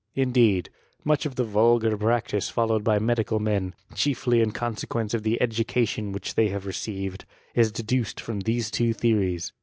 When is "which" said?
6.11-6.33